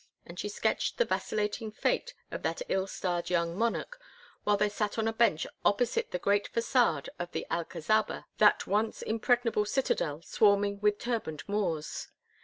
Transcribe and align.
And 0.25 0.39
she 0.39 0.49
sketched 0.49 0.97
the 0.97 1.05
vacillating 1.05 1.71
fate 1.71 2.15
of 2.31 2.41
that 2.41 2.63
ill 2.69 2.87
starred 2.87 3.29
young 3.29 3.55
monarch 3.55 3.99
while 4.45 4.57
they 4.57 4.67
sat 4.67 4.97
on 4.97 5.07
a 5.07 5.13
bench 5.13 5.45
opposite 5.63 6.09
the 6.09 6.17
great 6.17 6.51
façade 6.51 7.07
of 7.19 7.31
the 7.33 7.45
Alcazaba, 7.51 8.25
that 8.39 8.65
once 8.65 9.03
impregnable 9.03 9.63
citadel 9.65 10.23
swarming 10.23 10.79
with 10.79 10.97
turbaned 10.97 11.43
Moors. 11.47 12.07